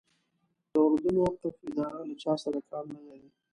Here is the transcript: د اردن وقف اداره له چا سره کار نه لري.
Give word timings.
د 0.71 0.73
اردن 0.83 1.15
وقف 1.23 1.55
اداره 1.69 2.01
له 2.09 2.15
چا 2.23 2.33
سره 2.43 2.59
کار 2.69 2.83
نه 2.93 3.01
لري. 3.07 3.29